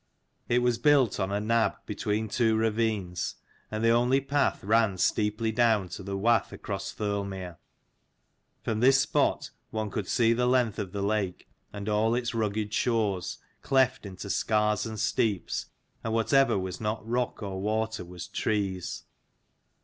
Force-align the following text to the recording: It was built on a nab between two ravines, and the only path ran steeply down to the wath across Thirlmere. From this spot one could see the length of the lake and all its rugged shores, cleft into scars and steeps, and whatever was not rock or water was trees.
It 0.49 0.63
was 0.63 0.79
built 0.79 1.19
on 1.19 1.31
a 1.31 1.39
nab 1.39 1.75
between 1.85 2.27
two 2.27 2.55
ravines, 2.57 3.35
and 3.69 3.83
the 3.83 3.91
only 3.91 4.19
path 4.19 4.63
ran 4.63 4.97
steeply 4.97 5.51
down 5.51 5.89
to 5.89 6.01
the 6.01 6.17
wath 6.17 6.51
across 6.51 6.91
Thirlmere. 6.91 7.59
From 8.63 8.79
this 8.79 8.99
spot 8.99 9.51
one 9.69 9.91
could 9.91 10.07
see 10.07 10.33
the 10.33 10.47
length 10.47 10.79
of 10.79 10.91
the 10.91 11.03
lake 11.03 11.47
and 11.71 11.87
all 11.87 12.15
its 12.15 12.33
rugged 12.33 12.73
shores, 12.73 13.37
cleft 13.61 14.07
into 14.07 14.31
scars 14.31 14.87
and 14.87 14.99
steeps, 14.99 15.67
and 16.03 16.13
whatever 16.13 16.57
was 16.57 16.81
not 16.81 17.07
rock 17.07 17.43
or 17.43 17.61
water 17.61 18.03
was 18.03 18.27
trees. 18.27 19.03